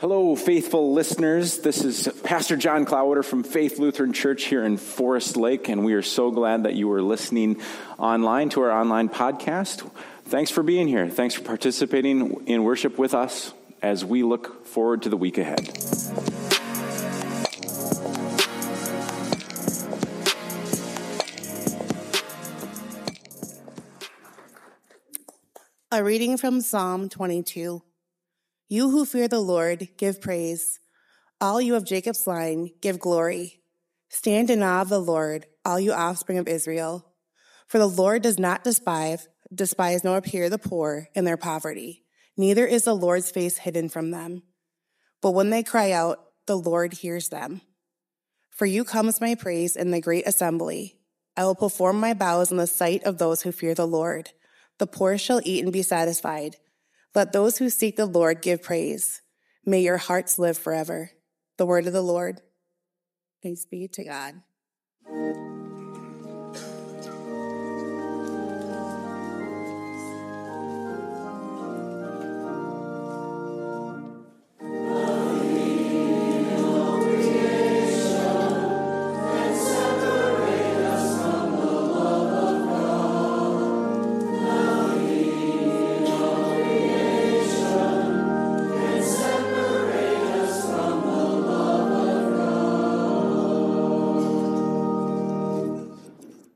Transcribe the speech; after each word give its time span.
Hello, 0.00 0.34
faithful 0.34 0.94
listeners. 0.94 1.58
This 1.58 1.84
is 1.84 2.08
Pastor 2.24 2.56
John 2.56 2.86
Klawiter 2.86 3.22
from 3.22 3.42
Faith 3.42 3.78
Lutheran 3.78 4.14
Church 4.14 4.44
here 4.44 4.64
in 4.64 4.78
Forest 4.78 5.36
Lake, 5.36 5.68
and 5.68 5.84
we 5.84 5.92
are 5.92 6.00
so 6.00 6.30
glad 6.30 6.62
that 6.62 6.74
you 6.74 6.90
are 6.92 7.02
listening 7.02 7.60
online 7.98 8.48
to 8.48 8.62
our 8.62 8.70
online 8.70 9.10
podcast. 9.10 9.86
Thanks 10.24 10.50
for 10.50 10.62
being 10.62 10.88
here. 10.88 11.10
Thanks 11.10 11.34
for 11.34 11.42
participating 11.42 12.46
in 12.46 12.64
worship 12.64 12.96
with 12.96 13.12
us 13.12 13.52
as 13.82 14.02
we 14.02 14.22
look 14.22 14.64
forward 14.64 15.02
to 15.02 15.10
the 15.10 15.18
week 15.18 15.36
ahead. 15.36 15.68
A 25.92 26.02
reading 26.02 26.38
from 26.38 26.62
Psalm 26.62 27.10
22. 27.10 27.82
You 28.72 28.90
who 28.90 29.04
fear 29.04 29.26
the 29.26 29.40
Lord, 29.40 29.88
give 29.96 30.20
praise. 30.20 30.78
All 31.40 31.60
you 31.60 31.74
of 31.74 31.84
Jacob's 31.84 32.24
line, 32.28 32.70
give 32.80 33.00
glory. 33.00 33.62
Stand 34.10 34.48
in 34.48 34.62
awe 34.62 34.82
of 34.82 34.88
the 34.88 35.00
Lord, 35.00 35.46
all 35.64 35.80
you 35.80 35.92
offspring 35.92 36.38
of 36.38 36.46
Israel. 36.46 37.04
For 37.66 37.78
the 37.78 37.88
Lord 37.88 38.22
does 38.22 38.38
not 38.38 38.62
despise, 38.62 39.26
despise 39.52 40.04
nor 40.04 40.18
appear 40.18 40.48
the 40.48 40.56
poor 40.56 41.08
in 41.16 41.24
their 41.24 41.36
poverty, 41.36 42.04
neither 42.36 42.64
is 42.64 42.84
the 42.84 42.94
Lord's 42.94 43.32
face 43.32 43.58
hidden 43.58 43.88
from 43.88 44.12
them. 44.12 44.44
But 45.20 45.32
when 45.32 45.50
they 45.50 45.64
cry 45.64 45.90
out, 45.90 46.20
the 46.46 46.56
Lord 46.56 46.92
hears 46.92 47.28
them. 47.28 47.62
For 48.50 48.66
you 48.66 48.84
comes 48.84 49.20
my 49.20 49.34
praise 49.34 49.74
in 49.74 49.90
the 49.90 50.00
great 50.00 50.28
assembly. 50.28 50.96
I 51.36 51.42
will 51.42 51.56
perform 51.56 51.98
my 51.98 52.14
vows 52.14 52.52
in 52.52 52.56
the 52.56 52.68
sight 52.68 53.02
of 53.02 53.18
those 53.18 53.42
who 53.42 53.50
fear 53.50 53.74
the 53.74 53.84
Lord. 53.84 54.30
The 54.78 54.86
poor 54.86 55.18
shall 55.18 55.40
eat 55.42 55.64
and 55.64 55.72
be 55.72 55.82
satisfied. 55.82 56.54
Let 57.14 57.32
those 57.32 57.58
who 57.58 57.70
seek 57.70 57.96
the 57.96 58.06
Lord 58.06 58.42
give 58.42 58.62
praise. 58.62 59.22
May 59.64 59.80
your 59.80 59.96
hearts 59.96 60.38
live 60.38 60.56
forever. 60.56 61.10
The 61.58 61.66
word 61.66 61.86
of 61.86 61.92
the 61.92 62.02
Lord. 62.02 62.40
Thanks 63.42 63.64
be 63.64 63.88
to 63.88 64.04
God. 64.04 64.42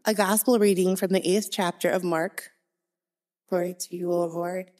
A 0.07 0.13
gospel 0.13 0.59
reading 0.59 0.97
from 0.97 1.13
the 1.13 1.27
eighth 1.27 1.49
chapter 1.51 1.89
of 1.89 2.05
Mark. 2.05 2.51
Glory 3.49 3.75
to 3.81 3.97
you, 3.97 4.13
O 4.13 4.27
Lord. 4.27 4.71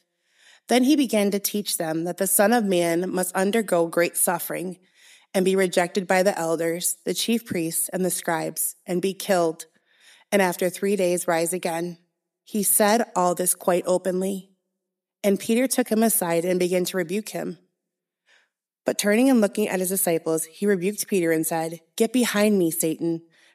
Then 0.67 0.83
he 0.83 0.95
began 0.95 1.31
to 1.31 1.39
teach 1.39 1.79
them 1.79 2.03
that 2.03 2.17
the 2.17 2.27
Son 2.27 2.53
of 2.53 2.63
Man 2.63 3.09
must 3.09 3.33
undergo 3.33 3.87
great 3.87 4.15
suffering 4.15 4.77
and 5.33 5.43
be 5.43 5.55
rejected 5.55 6.05
by 6.05 6.21
the 6.21 6.37
elders, 6.37 6.97
the 7.05 7.15
chief 7.15 7.43
priests, 7.43 7.89
and 7.89 8.05
the 8.05 8.11
scribes, 8.11 8.75
and 8.85 9.01
be 9.01 9.15
killed, 9.15 9.65
and 10.31 10.43
after 10.43 10.69
three 10.69 10.95
days 10.95 11.27
rise 11.27 11.53
again. 11.53 11.97
He 12.43 12.61
said 12.61 13.09
all 13.15 13.33
this 13.33 13.55
quite 13.55 13.83
openly. 13.87 14.51
And 15.23 15.39
Peter 15.39 15.65
took 15.65 15.89
him 15.89 16.03
aside 16.03 16.45
and 16.45 16.59
began 16.59 16.85
to 16.85 16.97
rebuke 16.97 17.29
him. 17.29 17.57
But 18.85 18.99
turning 18.99 19.31
and 19.31 19.41
looking 19.41 19.69
at 19.69 19.79
his 19.79 19.89
disciples, 19.89 20.45
he 20.45 20.67
rebuked 20.67 21.07
Peter 21.07 21.31
and 21.31 21.47
said, 21.47 21.79
Get 21.95 22.13
behind 22.13 22.59
me, 22.59 22.69
Satan 22.69 23.23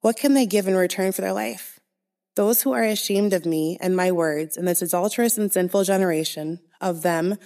what 0.00 0.16
can 0.16 0.34
they 0.34 0.46
give 0.46 0.66
in 0.66 0.74
return 0.74 1.12
for 1.12 1.20
their 1.20 1.32
life? 1.32 1.78
Those 2.36 2.62
who 2.62 2.72
are 2.72 2.84
ashamed 2.84 3.32
of 3.32 3.44
me 3.44 3.76
and 3.80 3.94
my 3.94 4.12
words 4.12 4.56
in 4.56 4.64
this 4.64 4.82
adulterous 4.82 5.36
and 5.36 5.52
sinful 5.52 5.84
generation, 5.84 6.60
of 6.80 7.02
them 7.02 7.36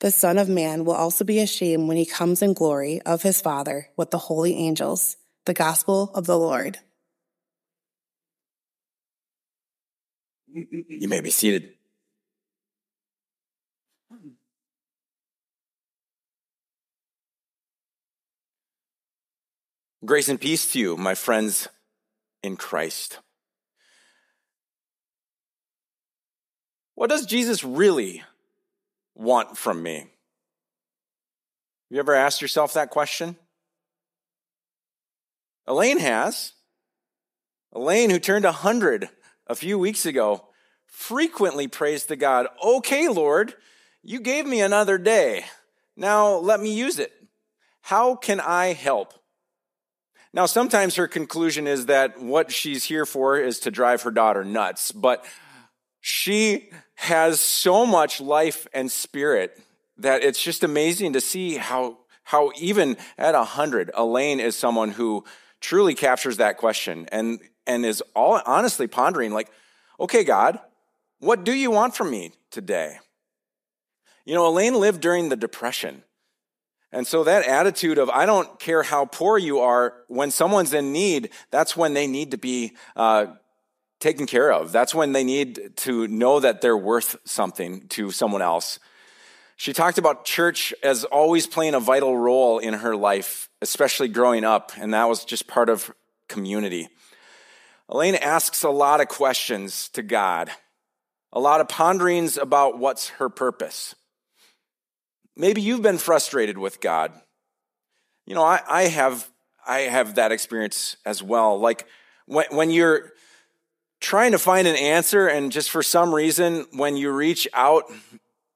the 0.00 0.10
Son 0.10 0.38
of 0.38 0.48
Man 0.48 0.86
will 0.86 0.94
also 0.94 1.24
be 1.24 1.40
ashamed 1.40 1.86
when 1.86 1.98
he 1.98 2.06
comes 2.06 2.40
in 2.40 2.54
glory 2.54 3.02
of 3.02 3.20
his 3.22 3.40
Father 3.40 3.88
with 3.98 4.10
the 4.10 4.18
holy 4.18 4.56
angels. 4.56 5.16
The 5.44 5.52
Gospel 5.52 6.10
of 6.14 6.24
the 6.26 6.38
Lord. 6.38 6.78
You 10.52 11.08
may 11.08 11.20
be 11.20 11.30
seated. 11.30 11.74
Grace 20.02 20.28
and 20.30 20.40
peace 20.40 20.72
to 20.72 20.78
you, 20.78 20.96
my 20.96 21.14
friends 21.14 21.68
in 22.42 22.56
Christ. 22.56 23.18
What 26.94 27.10
does 27.10 27.26
Jesus 27.26 27.64
really 27.64 28.22
want 29.14 29.56
from 29.56 29.82
me? 29.82 29.96
Have 29.98 30.08
you 31.88 31.98
ever 31.98 32.14
asked 32.14 32.42
yourself 32.42 32.74
that 32.74 32.90
question? 32.90 33.36
Elaine 35.66 35.98
has. 35.98 36.52
Elaine, 37.72 38.10
who 38.10 38.18
turned 38.18 38.44
100 38.44 39.08
a 39.46 39.54
few 39.54 39.78
weeks 39.78 40.04
ago, 40.04 40.48
frequently 40.86 41.68
prays 41.68 42.06
to 42.06 42.16
God, 42.16 42.48
Okay, 42.64 43.08
Lord, 43.08 43.54
you 44.02 44.20
gave 44.20 44.46
me 44.46 44.60
another 44.60 44.98
day. 44.98 45.44
Now 45.96 46.36
let 46.36 46.60
me 46.60 46.74
use 46.74 46.98
it. 46.98 47.12
How 47.82 48.14
can 48.14 48.40
I 48.40 48.72
help? 48.72 49.14
Now, 50.32 50.46
sometimes 50.46 50.94
her 50.96 51.08
conclusion 51.08 51.66
is 51.66 51.86
that 51.86 52.20
what 52.20 52.52
she's 52.52 52.84
here 52.84 53.04
for 53.04 53.36
is 53.36 53.58
to 53.60 53.70
drive 53.70 54.02
her 54.02 54.12
daughter 54.12 54.44
nuts, 54.44 54.92
but 54.92 55.24
she 56.00 56.70
has 56.94 57.40
so 57.40 57.84
much 57.84 58.20
life 58.20 58.66
and 58.72 58.90
spirit 58.90 59.58
that 59.98 60.22
it's 60.22 60.42
just 60.42 60.62
amazing 60.62 61.14
to 61.14 61.20
see 61.20 61.56
how, 61.56 61.98
how 62.22 62.52
even 62.58 62.96
at 63.18 63.34
a 63.34 63.44
hundred, 63.44 63.90
Elaine 63.94 64.40
is 64.40 64.56
someone 64.56 64.92
who 64.92 65.24
truly 65.60 65.94
captures 65.94 66.38
that 66.38 66.56
question 66.56 67.08
and, 67.10 67.40
and 67.66 67.84
is 67.84 68.02
all 68.14 68.40
honestly 68.46 68.86
pondering 68.86 69.32
like, 69.32 69.50
okay, 69.98 70.24
God, 70.24 70.58
what 71.18 71.44
do 71.44 71.52
you 71.52 71.70
want 71.70 71.94
from 71.94 72.10
me 72.10 72.32
today? 72.50 72.98
You 74.24 74.34
know, 74.34 74.46
Elaine 74.46 74.74
lived 74.74 75.00
during 75.00 75.28
the 75.28 75.36
Depression. 75.36 76.02
And 76.92 77.06
so 77.06 77.22
that 77.24 77.46
attitude 77.46 77.98
of, 77.98 78.10
I 78.10 78.26
don't 78.26 78.58
care 78.58 78.82
how 78.82 79.04
poor 79.04 79.38
you 79.38 79.60
are, 79.60 79.94
when 80.08 80.30
someone's 80.30 80.74
in 80.74 80.92
need, 80.92 81.30
that's 81.50 81.76
when 81.76 81.94
they 81.94 82.06
need 82.06 82.32
to 82.32 82.36
be 82.36 82.72
uh, 82.96 83.26
taken 84.00 84.26
care 84.26 84.52
of. 84.52 84.72
That's 84.72 84.94
when 84.94 85.12
they 85.12 85.22
need 85.22 85.76
to 85.78 86.08
know 86.08 86.40
that 86.40 86.60
they're 86.60 86.76
worth 86.76 87.16
something 87.24 87.86
to 87.88 88.10
someone 88.10 88.42
else. 88.42 88.80
She 89.56 89.72
talked 89.72 89.98
about 89.98 90.24
church 90.24 90.72
as 90.82 91.04
always 91.04 91.46
playing 91.46 91.74
a 91.74 91.80
vital 91.80 92.16
role 92.16 92.58
in 92.58 92.74
her 92.74 92.96
life, 92.96 93.50
especially 93.60 94.08
growing 94.08 94.42
up, 94.42 94.72
and 94.76 94.94
that 94.94 95.08
was 95.08 95.24
just 95.24 95.46
part 95.46 95.68
of 95.68 95.92
community. 96.28 96.88
Elaine 97.88 98.14
asks 98.14 98.62
a 98.62 98.70
lot 98.70 99.00
of 99.00 99.08
questions 99.08 99.88
to 99.90 100.02
God, 100.02 100.50
a 101.32 101.40
lot 101.40 101.60
of 101.60 101.68
ponderings 101.68 102.38
about 102.38 102.78
what's 102.78 103.10
her 103.10 103.28
purpose. 103.28 103.94
Maybe 105.40 105.62
you've 105.62 105.80
been 105.80 105.96
frustrated 105.96 106.58
with 106.58 106.82
God. 106.82 107.18
You 108.26 108.34
know, 108.34 108.44
I, 108.44 108.60
I 108.68 108.82
have 108.88 109.26
I 109.66 109.80
have 109.80 110.16
that 110.16 110.32
experience 110.32 110.98
as 111.06 111.22
well. 111.22 111.58
Like 111.58 111.86
when, 112.26 112.44
when 112.50 112.70
you're 112.70 113.12
trying 114.00 114.32
to 114.32 114.38
find 114.38 114.68
an 114.68 114.76
answer, 114.76 115.28
and 115.28 115.50
just 115.50 115.70
for 115.70 115.82
some 115.82 116.14
reason, 116.14 116.66
when 116.72 116.98
you 116.98 117.10
reach 117.10 117.48
out, 117.54 117.84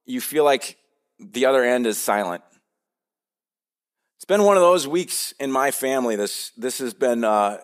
you 0.04 0.20
feel 0.20 0.44
like 0.44 0.76
the 1.18 1.46
other 1.46 1.64
end 1.64 1.86
is 1.86 1.96
silent. 1.96 2.42
It's 4.18 4.26
been 4.26 4.42
one 4.42 4.58
of 4.58 4.62
those 4.62 4.86
weeks 4.86 5.32
in 5.40 5.50
my 5.50 5.70
family. 5.70 6.16
This 6.16 6.50
this 6.50 6.80
has 6.80 6.92
been 6.92 7.24
uh, 7.24 7.60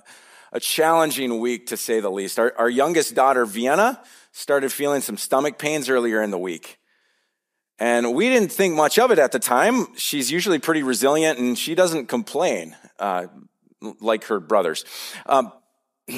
a 0.51 0.61
challenging 0.61 1.41
week 1.41 1.67
to 1.67 1.77
say 1.77 2.01
the 2.01 2.11
least. 2.11 2.39
Our, 2.39 2.55
our 2.57 2.71
youngest 2.71 3.15
daughter, 3.15 3.45
Vienna, 3.45 4.01
started 4.33 4.73
feeling 4.73 5.03
some 5.03 5.19
stomach 5.19 5.59
pains 5.59 5.91
earlier 5.91 6.23
in 6.23 6.31
the 6.31 6.39
week. 6.39 6.80
And 7.81 8.15
we 8.15 8.29
didn't 8.29 8.53
think 8.53 8.75
much 8.75 8.99
of 8.99 9.11
it 9.11 9.19
at 9.19 9.33
the 9.33 9.39
time. 9.39 9.87
She's 9.97 10.31
usually 10.31 10.59
pretty 10.59 10.83
resilient 10.83 11.39
and 11.39 11.59
she 11.59 11.75
doesn't 11.75 12.07
complain 12.07 12.77
uh, 12.99 13.29
like 14.01 14.25
her 14.25 14.39
brothers. 14.39 14.85
Um, 15.25 15.51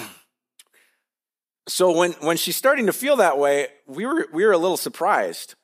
so 1.69 1.97
when, 1.97 2.12
when 2.14 2.37
she's 2.37 2.56
starting 2.56 2.87
to 2.87 2.93
feel 2.93 3.17
that 3.17 3.38
way, 3.38 3.69
we 3.87 4.05
were, 4.05 4.26
we 4.32 4.44
were 4.44 4.50
a 4.50 4.59
little 4.59 4.76
surprised. 4.76 5.55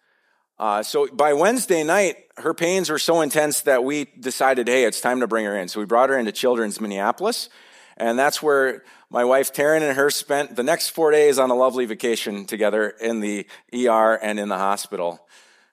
Uh, 0.56 0.84
so 0.84 1.08
by 1.08 1.32
Wednesday 1.32 1.82
night, 1.82 2.16
her 2.36 2.54
pains 2.54 2.90
were 2.90 2.98
so 2.98 3.20
intense 3.20 3.62
that 3.62 3.82
we 3.82 4.06
decided, 4.20 4.68
hey, 4.68 4.84
it's 4.84 5.00
time 5.00 5.18
to 5.20 5.26
bring 5.26 5.44
her 5.44 5.56
in. 5.56 5.66
So 5.66 5.80
we 5.80 5.86
brought 5.86 6.10
her 6.10 6.18
into 6.18 6.30
Children's 6.30 6.80
Minneapolis, 6.80 7.48
and 7.96 8.16
that's 8.16 8.40
where 8.40 8.84
my 9.10 9.24
wife 9.24 9.52
Taryn 9.52 9.82
and 9.82 9.96
her 9.96 10.10
spent 10.10 10.54
the 10.54 10.62
next 10.62 10.90
four 10.90 11.10
days 11.10 11.38
on 11.38 11.50
a 11.50 11.54
lovely 11.54 11.86
vacation 11.86 12.44
together 12.44 12.88
in 12.88 13.20
the 13.20 13.46
ER 13.72 14.14
and 14.14 14.38
in 14.38 14.48
the 14.48 14.58
hospital. 14.58 15.20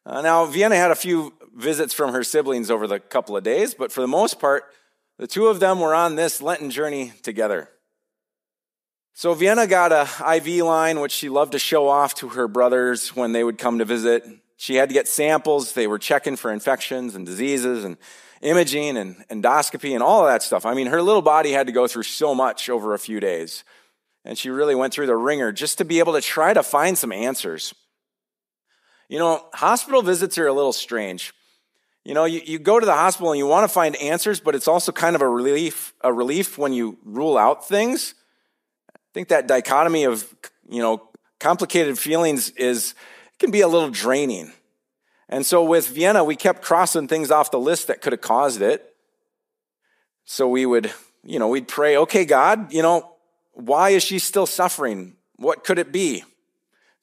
Uh, 0.05 0.21
now, 0.21 0.45
Vienna 0.45 0.75
had 0.75 0.91
a 0.91 0.95
few 0.95 1.33
visits 1.55 1.93
from 1.93 2.13
her 2.13 2.23
siblings 2.23 2.69
over 2.69 2.85
the 2.85 2.99
couple 2.99 3.35
of 3.35 3.43
days, 3.43 3.73
but 3.73 3.91
for 3.91 4.01
the 4.01 4.07
most 4.07 4.39
part, 4.39 4.65
the 5.17 5.27
two 5.27 5.47
of 5.47 5.59
them 5.59 5.79
were 5.79 5.95
on 5.95 6.15
this 6.15 6.41
Lenten 6.41 6.69
journey 6.69 7.13
together. 7.23 7.69
So 9.13 9.33
Vienna 9.33 9.65
got 9.65 9.93
a 9.93 10.07
IV 10.35 10.65
line, 10.65 10.99
which 10.99 11.13
she 11.13 11.29
loved 11.29 11.53
to 11.53 11.59
show 11.59 11.87
off 11.87 12.13
to 12.15 12.29
her 12.29 12.49
brothers 12.49 13.15
when 13.15 13.31
they 13.31 13.45
would 13.45 13.57
come 13.57 13.79
to 13.79 13.85
visit. 13.85 14.25
She 14.57 14.75
had 14.75 14.89
to 14.89 14.93
get 14.93 15.07
samples. 15.07 15.71
They 15.71 15.87
were 15.87 15.97
checking 15.97 16.35
for 16.35 16.51
infections 16.51 17.15
and 17.15 17.25
diseases 17.25 17.85
and 17.85 17.95
imaging 18.41 18.97
and 18.97 19.15
endoscopy 19.29 19.93
and 19.93 20.03
all 20.03 20.21
of 20.21 20.27
that 20.27 20.43
stuff. 20.43 20.65
I 20.65 20.73
mean, 20.73 20.87
her 20.87 21.01
little 21.01 21.21
body 21.21 21.53
had 21.53 21.67
to 21.67 21.73
go 21.73 21.87
through 21.87 22.03
so 22.03 22.35
much 22.35 22.69
over 22.69 22.93
a 22.93 22.99
few 22.99 23.21
days. 23.21 23.63
And 24.25 24.37
she 24.37 24.49
really 24.49 24.75
went 24.75 24.93
through 24.93 25.07
the 25.07 25.15
ringer 25.15 25.53
just 25.53 25.77
to 25.77 25.85
be 25.85 25.99
able 25.99 26.13
to 26.13 26.21
try 26.21 26.53
to 26.53 26.61
find 26.61 26.97
some 26.97 27.13
answers. 27.13 27.73
You 29.07 29.19
know, 29.19 29.45
hospital 29.53 30.01
visits 30.01 30.37
are 30.37 30.47
a 30.47 30.53
little 30.53 30.73
strange. 30.73 31.33
You 32.03 32.13
know, 32.13 32.25
you, 32.25 32.41
you 32.45 32.59
go 32.59 32.79
to 32.79 32.85
the 32.85 32.93
hospital 32.93 33.31
and 33.31 33.39
you 33.39 33.47
want 33.47 33.63
to 33.63 33.73
find 33.73 33.95
answers, 33.95 34.39
but 34.39 34.55
it's 34.55 34.67
also 34.67 34.91
kind 34.91 35.15
of 35.15 35.21
a 35.21 35.29
relief, 35.29 35.93
a 36.01 36.13
relief 36.13 36.57
when 36.57 36.71
you 36.71 36.97
rule 37.03 37.37
out 37.37 37.67
things. 37.67 38.13
I 38.93 38.99
think 39.13 39.29
that 39.29 39.47
dichotomy 39.47 40.03
of, 40.03 40.31
you 40.69 40.81
know, 40.81 41.09
complicated 41.39 41.97
feelings 41.97 42.49
is 42.51 42.95
can 43.39 43.51
be 43.51 43.61
a 43.61 43.67
little 43.67 43.89
draining. 43.89 44.53
And 45.27 45.45
so 45.45 45.63
with 45.63 45.87
Vienna, 45.87 46.23
we 46.23 46.35
kept 46.35 46.61
crossing 46.61 47.07
things 47.07 47.31
off 47.31 47.51
the 47.51 47.59
list 47.59 47.87
that 47.87 48.01
could 48.01 48.13
have 48.13 48.21
caused 48.21 48.61
it. 48.61 48.95
So 50.25 50.47
we 50.47 50.65
would, 50.65 50.91
you 51.23 51.39
know, 51.39 51.47
we'd 51.47 51.67
pray, 51.67 51.97
okay, 51.97 52.25
God, 52.25 52.71
you 52.71 52.81
know, 52.81 53.15
why 53.53 53.89
is 53.89 54.03
she 54.03 54.19
still 54.19 54.45
suffering? 54.45 55.15
What 55.37 55.63
could 55.63 55.79
it 55.79 55.91
be? 55.91 56.23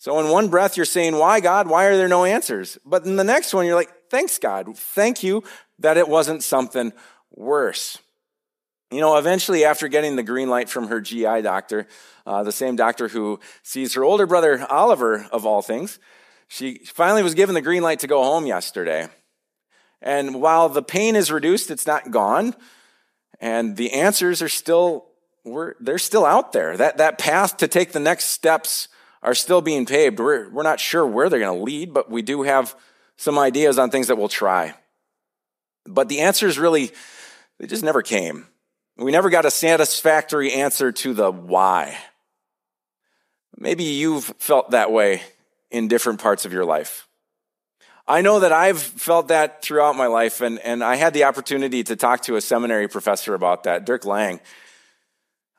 So 0.02 0.18
in 0.18 0.30
one 0.30 0.48
breath, 0.48 0.76
you're 0.76 0.84
saying, 0.84 1.14
why, 1.14 1.38
God? 1.38 1.68
Why 1.68 1.84
are 1.84 1.96
there 1.96 2.08
no 2.08 2.24
answers? 2.24 2.76
But 2.84 3.06
in 3.06 3.14
the 3.14 3.22
next 3.22 3.54
one, 3.54 3.66
you're 3.66 3.76
like, 3.76 4.10
thanks, 4.10 4.36
God. 4.36 4.76
Thank 4.76 5.22
you 5.22 5.44
that 5.78 5.96
it 5.96 6.08
wasn't 6.08 6.42
something 6.42 6.92
worse. 7.30 7.98
You 8.90 8.98
know, 8.98 9.16
eventually, 9.16 9.64
after 9.64 9.86
getting 9.86 10.16
the 10.16 10.24
green 10.24 10.50
light 10.50 10.68
from 10.68 10.88
her 10.88 11.00
GI 11.00 11.42
doctor, 11.42 11.86
uh, 12.26 12.42
the 12.42 12.50
same 12.50 12.74
doctor 12.74 13.06
who 13.06 13.38
sees 13.62 13.94
her 13.94 14.02
older 14.02 14.26
brother, 14.26 14.66
Oliver, 14.68 15.28
of 15.30 15.46
all 15.46 15.62
things, 15.62 16.00
she 16.48 16.78
finally 16.78 17.22
was 17.22 17.36
given 17.36 17.54
the 17.54 17.60
green 17.60 17.84
light 17.84 18.00
to 18.00 18.08
go 18.08 18.24
home 18.24 18.44
yesterday. 18.44 19.06
And 20.00 20.42
while 20.42 20.68
the 20.68 20.82
pain 20.82 21.14
is 21.14 21.30
reduced, 21.30 21.70
it's 21.70 21.86
not 21.86 22.10
gone. 22.10 22.56
And 23.40 23.76
the 23.76 23.92
answers 23.92 24.42
are 24.42 24.48
still, 24.48 25.06
we're, 25.44 25.74
they're 25.78 25.96
still 25.98 26.26
out 26.26 26.50
there. 26.50 26.76
That, 26.76 26.96
that 26.96 27.18
path 27.18 27.58
to 27.58 27.68
take 27.68 27.92
the 27.92 28.00
next 28.00 28.30
steps 28.30 28.88
are 29.22 29.34
still 29.34 29.60
being 29.60 29.86
paved. 29.86 30.18
We're, 30.18 30.48
we're 30.50 30.62
not 30.62 30.80
sure 30.80 31.06
where 31.06 31.28
they're 31.28 31.38
going 31.38 31.58
to 31.58 31.64
lead, 31.64 31.94
but 31.94 32.10
we 32.10 32.22
do 32.22 32.42
have 32.42 32.74
some 33.16 33.38
ideas 33.38 33.78
on 33.78 33.90
things 33.90 34.08
that 34.08 34.16
we'll 34.16 34.28
try. 34.28 34.74
But 35.86 36.08
the 36.08 36.20
answers 36.20 36.58
really, 36.58 36.90
they 37.58 37.66
just 37.66 37.84
never 37.84 38.02
came. 38.02 38.46
We 38.96 39.12
never 39.12 39.30
got 39.30 39.44
a 39.44 39.50
satisfactory 39.50 40.52
answer 40.52 40.92
to 40.92 41.14
the 41.14 41.30
why. 41.30 41.96
Maybe 43.56 43.84
you've 43.84 44.24
felt 44.38 44.72
that 44.72 44.90
way 44.90 45.22
in 45.70 45.88
different 45.88 46.20
parts 46.20 46.44
of 46.44 46.52
your 46.52 46.64
life. 46.64 47.06
I 48.06 48.20
know 48.20 48.40
that 48.40 48.52
I've 48.52 48.82
felt 48.82 49.28
that 49.28 49.62
throughout 49.62 49.96
my 49.96 50.06
life, 50.08 50.40
and, 50.40 50.58
and 50.58 50.82
I 50.82 50.96
had 50.96 51.14
the 51.14 51.24
opportunity 51.24 51.84
to 51.84 51.94
talk 51.94 52.22
to 52.22 52.36
a 52.36 52.40
seminary 52.40 52.88
professor 52.88 53.34
about 53.34 53.64
that, 53.64 53.86
Dirk 53.86 54.04
Lang. 54.04 54.40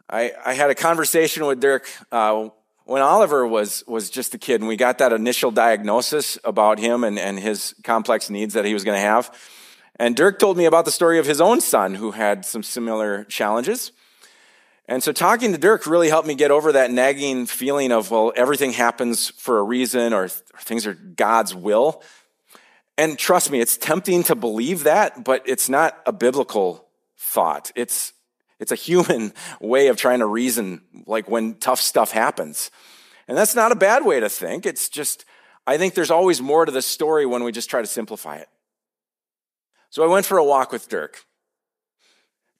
I, 0.10 0.34
I 0.46 0.54
had 0.54 0.70
a 0.70 0.76
conversation 0.76 1.46
with 1.46 1.62
Dirk 1.62 1.88
uh, 2.12 2.50
when 2.86 3.02
Oliver 3.02 3.48
was, 3.48 3.84
was 3.88 4.10
just 4.10 4.34
a 4.34 4.38
kid, 4.38 4.62
and 4.62 4.68
we 4.68 4.76
got 4.76 4.98
that 4.98 5.14
initial 5.14 5.52
diagnosis 5.52 6.38
about 6.44 6.80
him 6.80 7.04
and, 7.04 7.18
and 7.18 7.40
his 7.40 7.74
complex 7.84 8.30
needs 8.30 8.54
that 8.54 8.66
he 8.66 8.74
was 8.74 8.84
going 8.84 8.98
to 8.98 9.02
have. 9.02 9.34
And 9.98 10.16
Dirk 10.16 10.40
told 10.40 10.58
me 10.58 10.66
about 10.66 10.86
the 10.86 10.92
story 10.92 11.20
of 11.20 11.26
his 11.26 11.40
own 11.40 11.62
son 11.62 11.96
who 11.96 12.12
had 12.12 12.46
some 12.46 12.64
similar 12.64 13.24
challenges. 13.26 13.92
And 14.88 15.02
so 15.02 15.12
talking 15.12 15.54
to 15.54 15.58
Dirk 15.58 15.88
really 15.88 16.10
helped 16.10 16.28
me 16.28 16.36
get 16.36 16.52
over 16.52 16.74
that 16.74 16.92
nagging 16.92 17.46
feeling 17.46 17.92
of, 17.92 18.12
well, 18.12 18.34
everything 18.36 18.74
happens 18.74 19.30
for 19.30 19.60
a 19.60 19.64
reason 19.64 20.12
or, 20.12 20.28
th- 20.28 20.42
or 20.54 20.60
things 20.60 20.86
are 20.86 20.94
God's 20.94 21.56
will. 21.56 22.04
And 22.98 23.18
trust 23.18 23.50
me, 23.50 23.62
it's 23.62 23.78
tempting 23.78 24.24
to 24.24 24.36
believe 24.36 24.84
that, 24.84 25.24
but 25.24 25.44
it's 25.48 25.70
not 25.70 25.98
a 26.06 26.12
biblical 26.12 26.86
thought. 27.18 27.72
It's, 27.76 28.14
it's 28.60 28.72
a 28.72 28.76
human 28.76 29.34
way 29.62 29.88
of 29.88 29.98
trying 29.98 30.20
to 30.20 30.26
reason, 30.26 30.82
like 31.06 31.30
when 31.30 31.56
tough 31.56 31.82
stuff 31.82 32.12
happens. 32.12 32.72
And 33.28 33.38
that's 33.38 33.56
not 33.56 33.72
a 33.72 33.76
bad 33.76 34.06
way 34.06 34.20
to 34.20 34.30
think. 34.30 34.66
It's 34.66 34.90
just, 34.90 35.26
I 35.66 35.78
think 35.78 35.94
there's 35.94 36.12
always 36.12 36.42
more 36.42 36.66
to 36.66 36.72
the 36.72 36.82
story 36.82 37.26
when 37.26 37.44
we 37.44 37.52
just 37.52 37.70
try 37.70 37.82
to 37.82 37.88
simplify 37.88 38.38
it. 38.38 38.50
So 39.90 40.04
I 40.04 40.08
went 40.08 40.26
for 40.26 40.38
a 40.38 40.44
walk 40.44 40.72
with 40.72 40.90
Dirk 40.90 41.26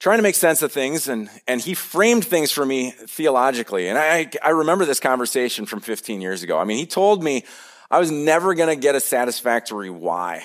trying 0.04 0.18
to 0.18 0.22
make 0.22 0.34
sense 0.34 0.60
of 0.60 0.70
things, 0.70 1.08
and, 1.08 1.30
and 1.48 1.62
he 1.62 1.72
framed 1.72 2.26
things 2.26 2.52
for 2.52 2.66
me 2.66 2.90
theologically. 2.90 3.88
And 3.88 3.96
I, 3.98 4.30
I 4.42 4.50
remember 4.50 4.84
this 4.84 5.00
conversation 5.00 5.64
from 5.64 5.80
15 5.80 6.20
years 6.20 6.42
ago. 6.42 6.58
I 6.58 6.64
mean, 6.64 6.76
he 6.76 6.84
told 6.84 7.24
me 7.24 7.44
I 7.90 7.98
was 8.00 8.10
never 8.10 8.54
going 8.54 8.68
to 8.68 8.80
get 8.80 8.94
a 8.94 9.00
satisfactory 9.00 9.88
why. 9.88 10.44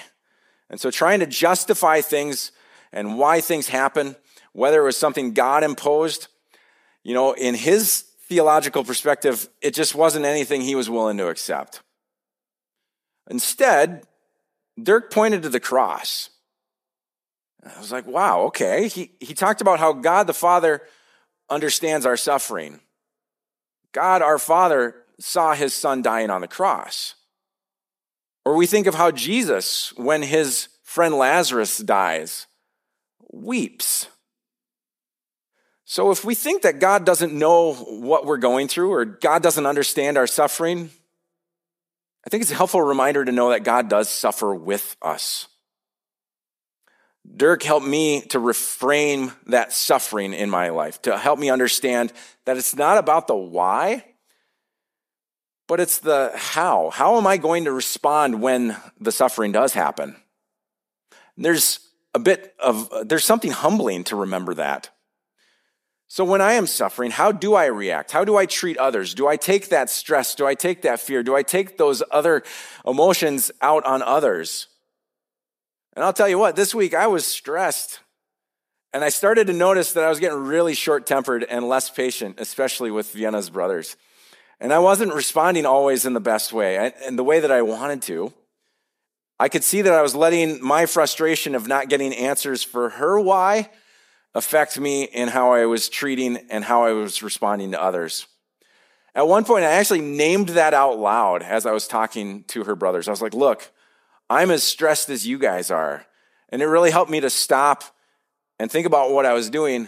And 0.70 0.80
so 0.80 0.92
trying 0.92 1.20
to 1.20 1.26
justify 1.26 2.00
things 2.00 2.54
and 2.94 3.18
why 3.18 3.42
things 3.42 3.68
happen, 3.68 4.16
whether 4.54 4.82
it 4.82 4.86
was 4.86 4.98
something 4.98 5.34
God 5.34 5.64
imposed, 5.64 6.28
you 7.04 7.14
know, 7.14 7.34
in 7.34 7.56
his 7.56 8.06
theological 8.28 8.84
perspective, 8.84 9.50
it 9.62 9.74
just 9.74 9.96
wasn't 9.96 10.26
anything 10.26 10.62
he 10.62 10.76
was 10.76 10.90
willing 10.90 11.18
to 11.18 11.28
accept. 11.28 11.82
Instead, 13.30 14.04
Dirk 14.82 15.12
pointed 15.12 15.44
to 15.44 15.50
the 15.50 15.60
cross. 15.60 16.30
I 17.64 17.80
was 17.80 17.92
like, 17.92 18.08
wow, 18.08 18.42
okay. 18.44 18.88
He, 18.88 19.12
he 19.20 19.34
talked 19.34 19.62
about 19.62 19.80
how 19.80 19.94
God 19.94 20.28
the 20.28 20.34
Father 20.34 20.82
understands 21.50 22.06
our 22.06 22.18
suffering. 22.18 22.80
God 23.92 24.22
our 24.22 24.40
Father 24.40 24.96
saw 25.20 25.54
his 25.54 25.74
son 25.74 26.02
dying 26.02 26.30
on 26.30 26.42
the 26.42 26.48
cross. 26.48 27.16
Or 28.46 28.56
we 28.56 28.66
think 28.66 28.88
of 28.88 28.96
how 28.96 29.12
Jesus, 29.12 29.94
when 29.98 30.22
his 30.22 30.70
friend 30.84 31.16
Lazarus 31.16 31.78
dies, 31.80 32.48
weeps. 33.32 34.08
So 35.90 36.12
if 36.12 36.24
we 36.24 36.36
think 36.36 36.62
that 36.62 36.78
God 36.78 37.04
doesn't 37.04 37.34
know 37.34 37.74
what 37.74 38.24
we're 38.24 38.38
going 38.38 38.68
through 38.68 38.94
or 38.94 39.06
God 39.06 39.42
doesn't 39.42 39.66
understand 39.66 40.20
our 40.20 40.28
suffering, 40.28 40.92
I 42.24 42.30
think 42.30 42.44
it's 42.44 42.52
a 42.52 42.56
helpful 42.56 42.84
reminder 42.84 43.26
to 43.26 43.32
know 43.32 43.50
that 43.50 43.64
God 43.64 43.90
does 43.90 44.08
suffer 44.08 44.54
with 44.54 44.96
us. 45.02 45.48
Dirk 47.36 47.64
helped 47.64 47.88
me 47.88 48.22
to 48.28 48.38
reframe 48.38 49.34
that 49.48 49.74
suffering 49.74 50.34
in 50.34 50.48
my 50.48 50.70
life, 50.70 51.02
to 51.02 51.18
help 51.18 51.40
me 51.40 51.50
understand 51.50 52.14
that 52.46 52.56
it's 52.56 52.76
not 52.76 53.00
about 53.00 53.26
the 53.26 53.36
why, 53.36 54.06
but 55.68 55.80
it's 55.80 55.98
the 55.98 56.32
how. 56.36 56.92
How 56.92 57.18
am 57.18 57.26
I 57.26 57.38
going 57.38 57.64
to 57.64 57.72
respond 57.72 58.44
when 58.44 58.78
the 59.00 59.12
suffering 59.12 59.52
does 59.52 59.74
happen? 59.74 60.16
There's 61.36 61.80
a 62.14 62.20
bit 62.20 62.54
of, 62.60 62.92
there's 63.06 63.26
something 63.26 63.50
humbling 63.50 64.04
to 64.04 64.16
remember 64.16 64.54
that. 64.54 64.92
So 66.12 66.26
when 66.26 66.42
I 66.42 66.54
am 66.54 66.66
suffering, 66.66 67.12
how 67.12 67.32
do 67.32 67.54
I 67.54 67.68
react? 67.68 68.12
How 68.12 68.26
do 68.26 68.36
I 68.36 68.48
treat 68.48 68.78
others? 68.78 69.14
Do 69.14 69.28
I 69.28 69.38
take 69.38 69.70
that 69.70 69.92
stress? 69.92 70.34
Do 70.34 70.48
I 70.48 70.56
take 70.56 70.82
that 70.82 71.00
fear? 71.00 71.22
Do 71.22 71.36
I 71.36 71.44
take 71.44 71.78
those 71.78 72.02
other 72.10 72.42
emotions 72.86 73.52
out 73.62 73.86
on 73.86 74.02
others? 74.02 74.68
And 75.94 76.04
I'll 76.04 76.12
tell 76.12 76.28
you 76.28 76.40
what, 76.40 76.56
this 76.56 76.74
week 76.74 76.96
I 76.96 77.06
was 77.06 77.28
stressed. 77.28 78.00
And 78.92 79.04
I 79.04 79.10
started 79.10 79.46
to 79.48 79.54
notice 79.54 79.94
that 79.94 80.04
I 80.04 80.10
was 80.10 80.20
getting 80.20 80.40
really 80.40 80.74
short 80.74 81.06
tempered 81.06 81.44
and 81.44 81.70
less 81.70 81.92
patient, 81.92 82.40
especially 82.40 82.90
with 82.90 83.14
Vienna's 83.14 83.52
brothers. 83.52 83.96
And 84.60 84.74
I 84.74 84.80
wasn't 84.80 85.14
responding 85.14 85.68
always 85.68 86.06
in 86.06 86.14
the 86.14 86.20
best 86.20 86.52
way 86.52 86.92
and 87.06 87.20
the 87.20 87.24
way 87.24 87.40
that 87.40 87.52
I 87.52 87.62
wanted 87.62 88.02
to. 88.04 88.34
I 89.40 89.48
could 89.48 89.64
see 89.64 89.84
that 89.84 89.94
I 89.94 90.02
was 90.02 90.16
letting 90.16 90.60
my 90.64 90.88
frustration 90.88 91.54
of 91.54 91.68
not 91.68 91.88
getting 91.88 92.16
answers 92.16 92.64
for 92.64 92.90
her 92.90 93.20
why 93.20 93.70
affect 94.36 94.80
me 94.80 95.04
in 95.04 95.30
how 95.30 95.52
I 95.54 95.66
was 95.66 95.90
treating 95.90 96.38
and 96.50 96.64
how 96.64 96.84
I 96.84 96.92
was 96.92 97.24
responding 97.24 97.72
to 97.72 97.82
others. 97.82 98.28
At 99.16 99.28
one 99.28 99.44
point, 99.44 99.66
I 99.66 99.72
actually 99.72 100.02
named 100.02 100.50
that 100.50 100.74
out 100.74 101.00
loud 101.00 101.42
as 101.42 101.66
I 101.66 101.72
was 101.72 101.88
talking 101.88 102.44
to 102.46 102.64
her 102.66 102.76
brothers. 102.76 103.08
I 103.08 103.12
was 103.12 103.22
like, 103.22 103.34
look, 103.34 103.72
I'm 104.30 104.52
as 104.52 104.64
stressed 104.64 105.10
as 105.10 105.26
you 105.26 105.40
guys 105.40 105.72
are. 105.72 106.06
And 106.50 106.62
it 106.62 106.68
really 106.68 106.92
helped 106.92 107.12
me 107.12 107.20
to 107.22 107.30
stop 107.30 107.84
and 108.60 108.72
think 108.72 108.86
about 108.86 109.12
what 109.12 109.26
I 109.26 109.34
was 109.34 109.50
doing 109.50 109.88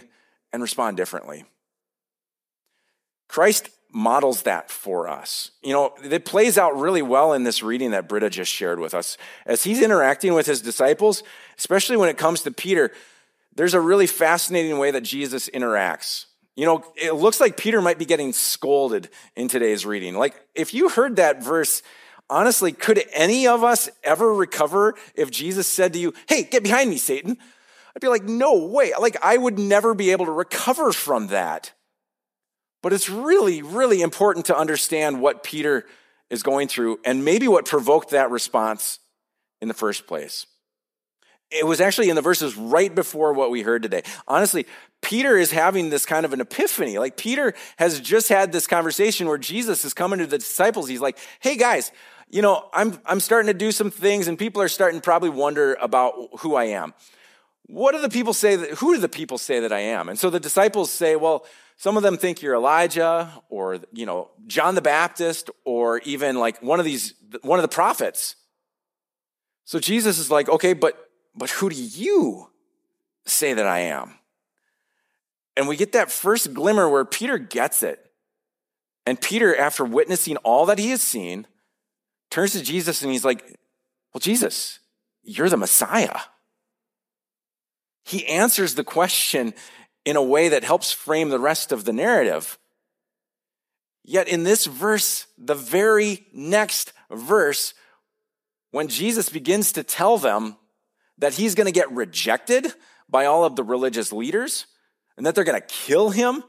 and 0.52 0.62
respond 0.62 0.96
differently. 0.96 1.44
Christ 3.28 3.70
models 3.92 4.42
that 4.42 4.70
for 4.70 5.08
us. 5.08 5.50
You 5.62 5.72
know, 5.72 5.94
it 6.02 6.24
plays 6.24 6.58
out 6.58 6.78
really 6.78 7.02
well 7.02 7.32
in 7.32 7.44
this 7.44 7.62
reading 7.62 7.90
that 7.90 8.08
Britta 8.08 8.30
just 8.30 8.50
shared 8.50 8.80
with 8.80 8.94
us. 8.94 9.16
As 9.46 9.64
he's 9.64 9.82
interacting 9.82 10.34
with 10.34 10.46
his 10.46 10.62
disciples, 10.62 11.22
especially 11.58 11.96
when 11.96 12.08
it 12.08 12.16
comes 12.16 12.42
to 12.42 12.50
Peter, 12.50 12.92
there's 13.54 13.74
a 13.74 13.80
really 13.80 14.06
fascinating 14.06 14.78
way 14.78 14.90
that 14.90 15.02
Jesus 15.02 15.48
interacts. 15.48 16.26
You 16.56 16.66
know, 16.66 16.84
it 16.96 17.14
looks 17.14 17.40
like 17.40 17.56
Peter 17.56 17.80
might 17.80 17.98
be 17.98 18.04
getting 18.04 18.32
scolded 18.32 19.08
in 19.36 19.48
today's 19.48 19.86
reading. 19.86 20.16
Like, 20.16 20.34
if 20.54 20.74
you 20.74 20.88
heard 20.90 21.16
that 21.16 21.42
verse, 21.42 21.82
honestly, 22.28 22.72
could 22.72 23.02
any 23.12 23.46
of 23.46 23.64
us 23.64 23.88
ever 24.02 24.32
recover 24.34 24.94
if 25.14 25.30
Jesus 25.30 25.66
said 25.66 25.94
to 25.94 25.98
you, 25.98 26.12
Hey, 26.28 26.42
get 26.42 26.62
behind 26.62 26.90
me, 26.90 26.98
Satan? 26.98 27.38
I'd 27.94 28.00
be 28.00 28.08
like, 28.08 28.24
No 28.24 28.66
way. 28.66 28.92
Like, 28.98 29.16
I 29.22 29.36
would 29.36 29.58
never 29.58 29.94
be 29.94 30.10
able 30.10 30.26
to 30.26 30.32
recover 30.32 30.92
from 30.92 31.28
that. 31.28 31.72
But 32.82 32.92
it's 32.92 33.08
really, 33.08 33.62
really 33.62 34.02
important 34.02 34.46
to 34.46 34.58
understand 34.58 35.20
what 35.20 35.44
Peter 35.44 35.86
is 36.28 36.42
going 36.42 36.68
through 36.68 36.98
and 37.04 37.24
maybe 37.24 37.46
what 37.48 37.64
provoked 37.64 38.10
that 38.10 38.30
response 38.30 38.98
in 39.60 39.68
the 39.68 39.74
first 39.74 40.06
place. 40.06 40.46
It 41.52 41.66
was 41.66 41.80
actually 41.80 42.08
in 42.08 42.16
the 42.16 42.22
verses 42.22 42.56
right 42.56 42.94
before 42.94 43.32
what 43.32 43.50
we 43.50 43.62
heard 43.62 43.82
today. 43.82 44.02
Honestly, 44.26 44.66
Peter 45.00 45.36
is 45.36 45.50
having 45.50 45.90
this 45.90 46.06
kind 46.06 46.24
of 46.24 46.32
an 46.32 46.40
epiphany. 46.40 46.98
Like 46.98 47.16
Peter 47.16 47.54
has 47.76 48.00
just 48.00 48.28
had 48.28 48.52
this 48.52 48.66
conversation 48.66 49.26
where 49.28 49.38
Jesus 49.38 49.84
is 49.84 49.94
coming 49.94 50.18
to 50.18 50.26
the 50.26 50.38
disciples. 50.38 50.88
He's 50.88 51.00
like, 51.00 51.18
"Hey 51.40 51.56
guys, 51.56 51.92
you 52.30 52.42
know, 52.42 52.68
I'm 52.72 52.98
I'm 53.04 53.20
starting 53.20 53.48
to 53.48 53.58
do 53.58 53.72
some 53.72 53.90
things 53.90 54.28
and 54.28 54.38
people 54.38 54.62
are 54.62 54.68
starting 54.68 55.00
to 55.00 55.04
probably 55.04 55.30
wonder 55.30 55.74
about 55.80 56.14
who 56.40 56.54
I 56.54 56.64
am. 56.64 56.94
What 57.66 57.92
do 57.92 58.00
the 58.00 58.08
people 58.08 58.32
say 58.32 58.56
that 58.56 58.70
who 58.78 58.94
do 58.94 59.00
the 59.00 59.08
people 59.08 59.38
say 59.38 59.60
that 59.60 59.72
I 59.72 59.80
am?" 59.80 60.08
And 60.08 60.18
so 60.18 60.30
the 60.30 60.40
disciples 60.40 60.90
say, 60.90 61.16
"Well, 61.16 61.44
some 61.76 61.96
of 61.96 62.04
them 62.04 62.16
think 62.16 62.42
you're 62.42 62.54
Elijah 62.54 63.42
or, 63.48 63.80
you 63.92 64.06
know, 64.06 64.30
John 64.46 64.76
the 64.76 64.82
Baptist 64.82 65.50
or 65.64 65.98
even 66.04 66.36
like 66.36 66.62
one 66.62 66.78
of 66.78 66.84
these, 66.84 67.14
one 67.42 67.58
of 67.58 67.64
the 67.64 67.74
prophets. 67.74 68.36
So 69.64 69.80
Jesus 69.80 70.18
is 70.20 70.30
like, 70.30 70.48
okay, 70.48 70.74
but, 70.74 71.08
but 71.34 71.50
who 71.50 71.70
do 71.70 71.76
you 71.76 72.48
say 73.24 73.54
that 73.54 73.66
I 73.66 73.80
am? 73.80 74.14
And 75.56 75.68
we 75.68 75.76
get 75.76 75.92
that 75.92 76.10
first 76.10 76.54
glimmer 76.54 76.88
where 76.88 77.04
Peter 77.04 77.38
gets 77.38 77.82
it. 77.82 78.10
And 79.04 79.20
Peter, 79.20 79.56
after 79.56 79.84
witnessing 79.84 80.36
all 80.38 80.66
that 80.66 80.78
he 80.78 80.90
has 80.90 81.02
seen, 81.02 81.46
turns 82.30 82.52
to 82.52 82.62
Jesus 82.62 83.02
and 83.02 83.12
he's 83.12 83.24
like, 83.24 83.42
well, 84.12 84.20
Jesus, 84.20 84.78
you're 85.22 85.48
the 85.48 85.56
Messiah. 85.56 86.18
He 88.04 88.26
answers 88.26 88.74
the 88.74 88.84
question 88.84 89.54
in 90.04 90.16
a 90.16 90.22
way 90.22 90.48
that 90.48 90.64
helps 90.64 90.92
frame 90.92 91.28
the 91.28 91.38
rest 91.38 91.72
of 91.72 91.84
the 91.84 91.92
narrative. 91.92 92.58
Yet 94.04 94.28
in 94.28 94.42
this 94.42 94.66
verse, 94.66 95.26
the 95.38 95.54
very 95.54 96.26
next 96.32 96.92
verse, 97.10 97.74
when 98.70 98.88
Jesus 98.88 99.28
begins 99.28 99.72
to 99.72 99.82
tell 99.82 100.18
them 100.18 100.56
that 101.22 101.34
he's 101.34 101.54
going 101.54 101.66
to 101.66 101.72
get 101.72 101.88
rejected 101.92 102.66
by 103.08 103.26
all 103.26 103.44
of 103.44 103.54
the 103.54 103.62
religious 103.62 104.12
leaders 104.12 104.66
and 105.16 105.24
that 105.24 105.36
they're 105.36 105.44
going 105.44 105.60
to 105.60 105.66
kill 105.68 106.10
him 106.10 106.42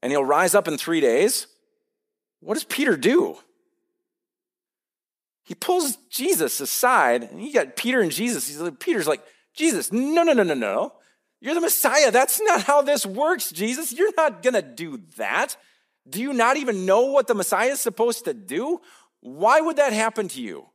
and 0.00 0.12
he'll 0.12 0.24
rise 0.24 0.54
up 0.54 0.68
in 0.68 0.78
three 0.78 1.00
days, 1.00 1.48
what 2.38 2.54
does 2.54 2.62
Peter 2.62 2.96
do? 2.96 3.36
He 5.42 5.56
pulls 5.56 5.96
Jesus 6.08 6.60
aside 6.60 7.24
and 7.24 7.42
you 7.42 7.52
got 7.52 7.74
Peter 7.74 8.00
and 8.00 8.12
Jesus. 8.12 8.46
He's 8.46 8.60
like, 8.60 8.78
Peter's 8.78 9.08
like, 9.08 9.24
Jesus, 9.54 9.90
no, 9.90 10.22
no, 10.22 10.34
no, 10.34 10.44
no, 10.44 10.54
no. 10.54 10.92
You're 11.40 11.54
the 11.54 11.60
Messiah. 11.60 12.12
That's 12.12 12.40
not 12.40 12.62
how 12.62 12.82
this 12.82 13.04
works, 13.04 13.50
Jesus. 13.50 13.92
You're 13.92 14.14
not 14.16 14.40
going 14.40 14.54
to 14.54 14.62
do 14.62 15.00
that. 15.16 15.56
Do 16.08 16.20
you 16.20 16.32
not 16.32 16.56
even 16.58 16.86
know 16.86 17.06
what 17.06 17.26
the 17.26 17.34
Messiah 17.34 17.72
is 17.72 17.80
supposed 17.80 18.26
to 18.26 18.34
do? 18.34 18.80
Why 19.18 19.60
would 19.60 19.78
that 19.78 19.92
happen 19.92 20.28
to 20.28 20.40
you? 20.40 20.69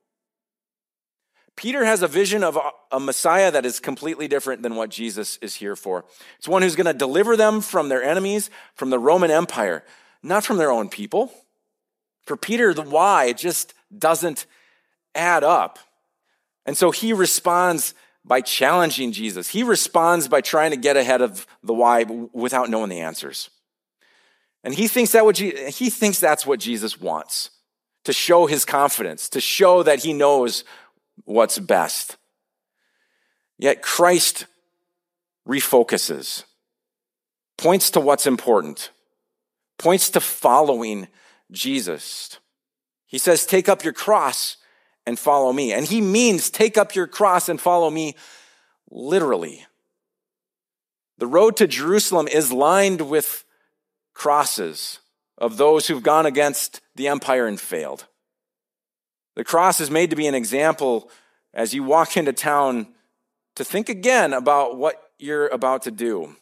Peter 1.56 1.86
has 1.86 2.02
a 2.02 2.08
vision 2.08 2.44
of 2.44 2.60
a 2.92 3.00
Messiah 3.00 3.50
that 3.52 3.66
is 3.66 3.80
completely 3.80 4.28
different 4.28 4.62
than 4.62 4.76
what 4.76 4.90
Jesus 4.90 5.38
is 5.42 5.56
here 5.56 5.76
for. 5.76 6.04
It's 6.38 6.48
one 6.48 6.62
who's 6.62 6.76
going 6.76 6.86
to 6.86 6.94
deliver 6.94 7.38
them 7.38 7.62
from 7.62 7.88
their 7.88 8.04
enemies, 8.04 8.50
from 8.74 8.90
the 8.90 9.00
Roman 9.00 9.32
Empire, 9.32 9.84
not 10.22 10.44
from 10.44 10.58
their 10.58 10.72
own 10.72 10.90
people. 10.90 11.32
For 12.26 12.36
Peter, 12.36 12.74
the 12.74 12.82
why 12.82 13.32
just 13.32 13.74
doesn't 13.98 14.46
add 15.14 15.44
up. 15.44 15.80
And 16.66 16.76
so 16.76 16.92
he 16.92 17.14
responds 17.14 17.94
by 18.26 18.42
challenging 18.42 19.12
Jesus. 19.12 19.48
He 19.48 19.64
responds 19.64 20.28
by 20.28 20.42
trying 20.42 20.72
to 20.72 20.78
get 20.78 20.98
ahead 20.98 21.22
of 21.22 21.48
the 21.64 21.74
why 21.74 22.04
without 22.04 22.70
knowing 22.70 22.90
the 22.90 23.02
answers. 23.02 23.50
And 24.64 24.74
he 24.74 24.88
thinks 24.88 25.12
that 25.12 25.24
what 25.24 25.38
he 25.38 25.90
thinks 25.90 26.20
that's 26.20 26.46
what 26.46 26.60
Jesus 26.60 27.00
wants 27.00 27.52
to 28.04 28.14
show 28.14 28.46
his 28.46 28.66
confidence, 28.66 29.30
to 29.30 29.40
show 29.40 29.84
that 29.84 30.04
he 30.04 30.12
knows 30.14 30.64
what's 31.24 31.60
best. 31.60 32.18
Yet 33.58 33.82
Christ 33.82 34.46
refocuses, 35.48 36.44
points 37.58 37.90
to 37.92 38.00
what's 38.00 38.28
important, 38.28 38.92
points 39.78 40.10
to 40.12 40.20
following 40.20 41.08
Jesus. 41.52 42.40
He 43.06 43.18
says, 43.18 43.46
Take 43.46 43.70
up 43.70 43.84
your 43.84 43.94
cross 43.94 44.58
and 45.06 45.18
follow 45.18 45.54
me. 45.54 45.72
And 45.72 45.86
he 45.86 46.02
means 46.02 46.50
take 46.50 46.78
up 46.78 46.96
your 46.96 47.08
cross 47.08 47.48
and 47.48 47.62
follow 47.62 47.90
me 47.90 48.16
literally. 48.90 49.66
The 51.18 51.28
road 51.28 51.56
to 51.58 51.68
Jerusalem 51.68 52.28
is 52.28 52.52
lined 52.52 53.02
with 53.02 53.46
crosses 54.14 55.00
of 55.38 55.58
those 55.58 55.88
who've 55.88 56.04
gone 56.04 56.26
against 56.26 56.82
the 56.96 57.08
empire 57.08 57.48
and 57.48 57.60
failed. 57.60 58.06
The 59.36 59.44
cross 59.44 59.80
is 59.80 59.92
made 59.92 60.10
to 60.10 60.16
be 60.16 60.28
an 60.28 60.36
example 60.36 61.10
as 61.54 61.74
you 61.74 61.84
walk 61.84 62.18
into 62.18 62.34
town 62.34 62.88
to 63.56 63.64
think 63.64 63.90
again 63.90 64.34
about 64.34 64.78
what 64.78 65.02
you're 65.18 65.48
about 65.48 65.84
to 65.84 65.92
do. 65.92 66.36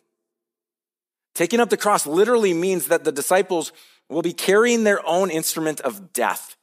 Taking 1.36 1.60
up 1.60 1.70
the 1.70 1.78
cross 1.78 2.06
literally 2.06 2.54
means 2.54 2.88
that 2.88 3.04
the 3.04 3.12
disciples 3.12 3.72
will 4.10 4.22
be 4.22 4.34
carrying 4.34 4.84
their 4.84 5.06
own 5.08 5.32
instrument 5.32 5.82
of 5.82 6.14
death. 6.14 6.56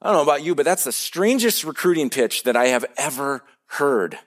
I 0.00 0.06
don't 0.06 0.16
know 0.16 0.22
about 0.22 0.42
you, 0.42 0.54
but 0.54 0.64
that's 0.64 0.84
the 0.84 0.92
strangest 0.92 1.62
recruiting 1.62 2.10
pitch 2.10 2.42
that 2.42 2.56
I 2.56 2.66
have 2.66 2.84
ever 2.96 3.44
heard. 3.66 4.18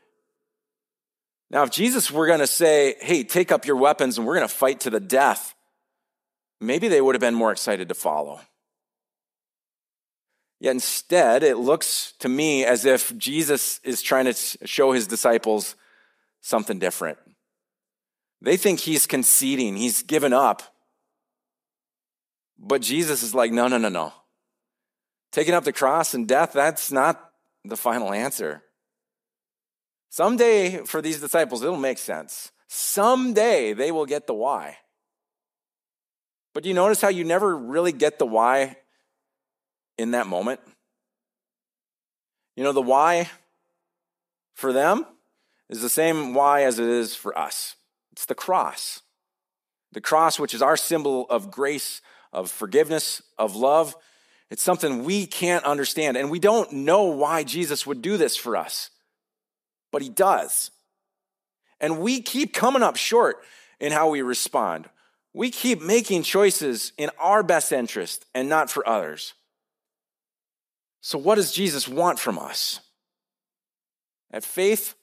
Now, 1.52 1.64
if 1.64 1.72
Jesus 1.72 2.10
were 2.10 2.28
going 2.28 2.40
to 2.40 2.48
say, 2.48 2.96
hey, 3.02 3.24
take 3.24 3.52
up 3.52 3.66
your 3.66 3.76
weapons 3.76 4.18
and 4.18 4.26
we're 4.26 4.36
going 4.36 4.48
to 4.48 4.54
fight 4.54 4.80
to 4.82 4.90
the 4.90 5.02
death, 5.02 5.54
maybe 6.62 6.88
they 6.88 7.02
would 7.02 7.16
have 7.16 7.22
been 7.22 7.36
more 7.36 7.52
excited 7.52 7.90
to 7.90 7.96
follow. 7.96 8.40
Yet 10.60 10.72
instead, 10.72 11.44
it 11.44 11.58
looks 11.58 12.14
to 12.20 12.30
me 12.30 12.66
as 12.66 12.86
if 12.86 13.16
Jesus 13.18 13.80
is 13.84 14.02
trying 14.02 14.26
to 14.26 14.34
show 14.66 14.92
his 14.92 15.08
disciples 15.08 15.76
something 16.42 16.80
different. 16.80 17.18
They 18.42 18.58
think 18.58 18.80
he's 18.80 19.06
conceding, 19.06 19.76
he's 19.76 20.02
given 20.04 20.34
up. 20.34 20.64
But 22.58 22.82
Jesus 22.82 23.22
is 23.22 23.36
like, 23.36 23.52
no, 23.52 23.68
no, 23.68 23.78
no, 23.78 23.90
no. 23.90 24.14
Taking 25.32 25.54
up 25.54 25.66
the 25.66 25.74
cross 25.74 26.14
and 26.14 26.28
death, 26.28 26.54
that's 26.54 26.92
not 26.92 27.32
the 27.66 27.76
final 27.76 28.14
answer. 28.14 28.64
Someday, 30.10 30.78
for 30.86 31.02
these 31.02 31.20
disciples, 31.20 31.62
it'll 31.62 31.76
make 31.76 31.98
sense. 31.98 32.52
Someday 32.70 33.74
they 33.74 33.92
will 33.92 34.06
get 34.06 34.28
the 34.28 34.34
why. 34.34 34.78
But 36.54 36.64
do 36.64 36.70
you 36.70 36.76
notice 36.76 37.02
how 37.02 37.10
you 37.10 37.26
never 37.26 37.58
really 37.58 37.92
get 37.92 38.18
the 38.18 38.26
why 38.26 38.78
in 39.98 40.12
that 40.12 40.28
moment? 40.28 40.60
You 42.56 42.64
know, 42.64 42.72
the 42.72 42.82
why 42.82 43.30
for 44.54 44.72
them 44.72 45.06
is 45.70 45.82
the 45.82 45.90
same 45.90 46.34
why 46.34 46.64
as 46.64 46.80
it 46.80 46.88
is 46.88 47.16
for 47.16 47.38
us 47.38 47.76
it's 48.16 48.26
the 48.26 48.36
cross. 48.36 49.02
The 49.92 50.00
cross, 50.00 50.40
which 50.40 50.54
is 50.54 50.62
our 50.62 50.78
symbol 50.78 51.26
of 51.30 51.52
grace, 51.52 52.02
of 52.32 52.50
forgiveness, 52.50 53.22
of 53.38 53.58
love. 53.58 53.94
It's 54.50 54.64
something 54.64 55.04
we 55.04 55.26
can't 55.26 55.66
understand. 55.66 56.16
And 56.16 56.32
we 56.32 56.40
don't 56.40 56.72
know 56.72 57.04
why 57.04 57.44
Jesus 57.44 57.86
would 57.86 58.02
do 58.02 58.16
this 58.16 58.38
for 58.38 58.56
us, 58.56 58.90
but 59.92 60.02
he 60.02 60.08
does. 60.08 60.72
And 61.82 62.00
we 62.00 62.22
keep 62.22 62.54
coming 62.54 62.84
up 62.84 62.96
short 62.96 63.44
in 63.82 63.92
how 63.92 64.10
we 64.10 64.22
respond. 64.22 64.90
We 65.34 65.52
keep 65.52 65.82
making 65.82 66.24
choices 66.24 66.94
in 66.98 67.10
our 67.20 67.44
best 67.44 67.74
interest 67.74 68.26
and 68.34 68.48
not 68.48 68.72
for 68.72 68.88
others. 68.88 69.34
So, 71.06 71.20
what 71.20 71.36
does 71.36 71.52
Jesus 71.52 71.88
want 71.88 72.18
from 72.18 72.40
us? 72.40 72.80
At 74.32 74.44
faith, 74.44 74.96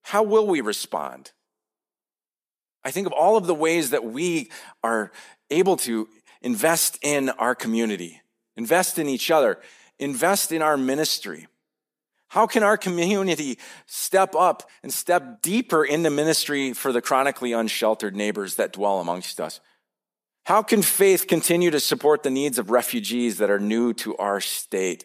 how 0.00 0.22
will 0.22 0.46
we 0.46 0.62
respond? 0.62 1.32
I 2.82 2.90
think 2.90 3.06
of 3.06 3.12
all 3.12 3.36
of 3.36 3.46
the 3.46 3.54
ways 3.54 3.90
that 3.90 4.06
we 4.06 4.50
are 4.82 5.12
able 5.50 5.76
to 5.76 6.08
invest 6.40 6.98
in 7.02 7.28
our 7.28 7.54
community 7.54 8.22
invest 8.56 8.98
in 8.98 9.06
each 9.06 9.30
other, 9.30 9.58
invest 9.98 10.50
in 10.50 10.62
our 10.62 10.78
ministry. 10.78 11.46
How 12.28 12.46
can 12.46 12.62
our 12.62 12.78
community 12.78 13.58
step 13.84 14.34
up 14.34 14.70
and 14.82 14.90
step 14.94 15.42
deeper 15.42 15.84
into 15.84 16.08
ministry 16.08 16.72
for 16.72 16.90
the 16.90 17.02
chronically 17.02 17.52
unsheltered 17.52 18.16
neighbors 18.16 18.54
that 18.54 18.72
dwell 18.72 18.98
amongst 18.98 19.42
us? 19.42 19.60
How 20.44 20.62
can 20.62 20.80
faith 20.80 21.26
continue 21.26 21.70
to 21.70 21.80
support 21.80 22.22
the 22.22 22.30
needs 22.30 22.58
of 22.58 22.70
refugees 22.70 23.36
that 23.38 23.50
are 23.50 23.60
new 23.60 23.92
to 23.94 24.16
our 24.16 24.40
state? 24.40 25.04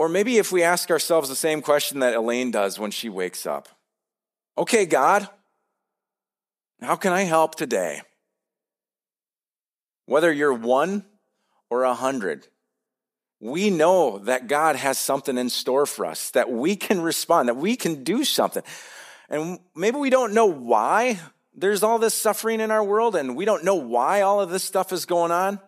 Or 0.00 0.08
maybe 0.08 0.38
if 0.38 0.50
we 0.50 0.62
ask 0.62 0.90
ourselves 0.90 1.28
the 1.28 1.36
same 1.36 1.60
question 1.60 1.98
that 1.98 2.14
Elaine 2.14 2.50
does 2.50 2.78
when 2.78 2.90
she 2.90 3.10
wakes 3.10 3.44
up 3.44 3.68
Okay, 4.56 4.86
God, 4.86 5.28
how 6.80 6.96
can 6.96 7.12
I 7.12 7.24
help 7.24 7.54
today? 7.54 8.00
Whether 10.06 10.32
you're 10.32 10.54
one 10.54 11.04
or 11.68 11.82
a 11.82 11.92
hundred, 11.92 12.46
we 13.40 13.68
know 13.68 14.16
that 14.20 14.48
God 14.48 14.76
has 14.76 14.96
something 14.98 15.36
in 15.36 15.50
store 15.50 15.84
for 15.84 16.06
us, 16.06 16.30
that 16.30 16.50
we 16.50 16.76
can 16.76 17.02
respond, 17.02 17.50
that 17.50 17.58
we 17.58 17.76
can 17.76 18.02
do 18.02 18.24
something. 18.24 18.62
And 19.28 19.58
maybe 19.76 19.98
we 19.98 20.08
don't 20.08 20.32
know 20.32 20.46
why 20.46 21.20
there's 21.54 21.82
all 21.82 21.98
this 21.98 22.14
suffering 22.14 22.60
in 22.60 22.70
our 22.70 22.82
world, 22.82 23.16
and 23.16 23.36
we 23.36 23.44
don't 23.44 23.64
know 23.64 23.74
why 23.74 24.22
all 24.22 24.40
of 24.40 24.48
this 24.48 24.64
stuff 24.64 24.94
is 24.94 25.04
going 25.04 25.30
on. 25.30 25.60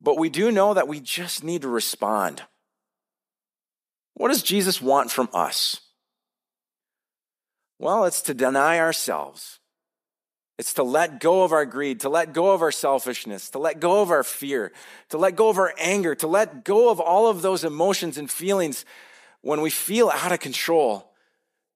But 0.00 0.18
we 0.18 0.30
do 0.30 0.50
know 0.50 0.74
that 0.74 0.88
we 0.88 0.98
just 0.98 1.44
need 1.44 1.62
to 1.62 1.68
respond. 1.68 2.42
What 4.18 4.28
does 4.28 4.42
Jesus 4.42 4.82
want 4.82 5.12
from 5.12 5.28
us? 5.32 5.80
Well, 7.78 8.04
it's 8.04 8.20
to 8.22 8.34
deny 8.34 8.80
ourselves. 8.80 9.60
It's 10.58 10.74
to 10.74 10.82
let 10.82 11.20
go 11.20 11.44
of 11.44 11.52
our 11.52 11.64
greed, 11.64 12.00
to 12.00 12.08
let 12.08 12.32
go 12.32 12.50
of 12.50 12.60
our 12.60 12.72
selfishness, 12.72 13.48
to 13.50 13.60
let 13.60 13.78
go 13.78 14.02
of 14.02 14.10
our 14.10 14.24
fear, 14.24 14.72
to 15.10 15.18
let 15.18 15.36
go 15.36 15.48
of 15.48 15.56
our 15.56 15.72
anger, 15.78 16.16
to 16.16 16.26
let 16.26 16.64
go 16.64 16.90
of 16.90 16.98
all 16.98 17.28
of 17.28 17.42
those 17.42 17.62
emotions 17.62 18.18
and 18.18 18.28
feelings 18.28 18.84
when 19.42 19.60
we 19.60 19.70
feel 19.70 20.10
out 20.10 20.32
of 20.32 20.40
control, 20.40 21.12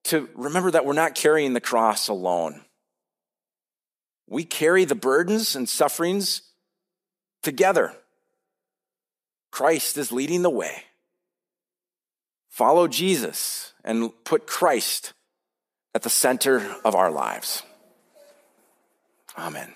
to 0.03 0.27
remember 0.35 0.69
that 0.69 0.85
we're 0.85 0.91
not 0.91 1.15
carrying 1.15 1.53
the 1.53 1.61
cross 1.61 2.09
alone. 2.09 2.59
We 4.27 4.43
carry 4.43 4.83
the 4.83 4.95
burdens 4.95 5.55
and 5.55 5.69
sufferings 5.69 6.41
together. 7.41 7.95
Christ 9.49 9.97
is 9.97 10.11
leading 10.11 10.41
the 10.41 10.49
way. 10.49 10.83
Follow 12.53 12.87
Jesus 12.87 13.73
and 13.83 14.11
put 14.25 14.45
Christ 14.45 15.13
at 15.95 16.03
the 16.03 16.09
center 16.09 16.75
of 16.85 16.93
our 16.93 17.09
lives. 17.09 17.63
Amen. 19.35 19.73